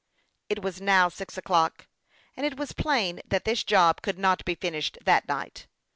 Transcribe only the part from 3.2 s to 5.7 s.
that this job could not be finished that night.